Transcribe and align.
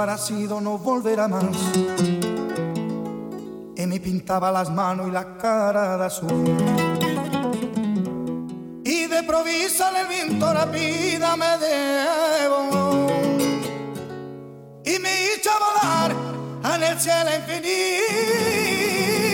un 0.00 0.18
sueño 0.18 0.48
parecido 0.48 0.60
no 0.60 0.78
volverá 0.78 1.28
más. 1.28 1.44
Y 3.76 3.86
me 3.86 4.00
pintaba 4.00 4.50
las 4.50 4.70
manos 4.70 5.08
y 5.08 5.10
la 5.10 5.36
cara 5.36 5.98
de 5.98 6.04
azul. 6.06 6.44
Y 8.84 9.06
de 9.06 9.22
provisa 9.24 9.90
el 10.00 10.06
viento 10.08 10.54
la 10.54 10.64
vida 10.66 11.36
me 11.36 11.58
debo. 11.58 13.08
Y 14.84 14.98
me 14.98 15.12
hizo 15.24 15.50
volar 15.60 16.14
en 16.74 16.82
el 16.82 16.98
cielo 16.98 17.30
infinito. 17.36 19.29